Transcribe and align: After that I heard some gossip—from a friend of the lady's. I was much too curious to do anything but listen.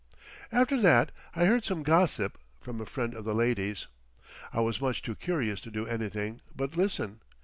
After 0.51 0.81
that 0.81 1.11
I 1.35 1.45
heard 1.45 1.63
some 1.63 1.83
gossip—from 1.83 2.81
a 2.81 2.87
friend 2.87 3.13
of 3.13 3.23
the 3.23 3.35
lady's. 3.35 3.85
I 4.51 4.59
was 4.61 4.81
much 4.81 5.03
too 5.03 5.13
curious 5.13 5.61
to 5.61 5.69
do 5.69 5.85
anything 5.85 6.41
but 6.55 6.75
listen. 6.75 7.21